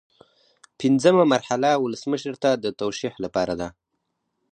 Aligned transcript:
پنځمه 0.79 1.23
مرحله 1.33 1.71
ولسمشر 1.83 2.33
ته 2.43 2.51
د 2.63 2.65
توشیح 2.81 3.13
لپاره 3.23 3.53
ده. 3.61 3.69